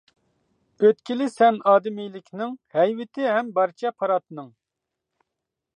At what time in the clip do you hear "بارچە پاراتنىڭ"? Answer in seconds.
3.59-4.53